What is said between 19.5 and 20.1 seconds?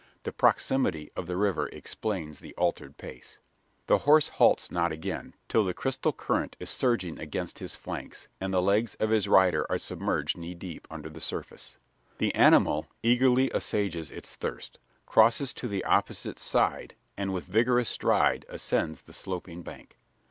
bank.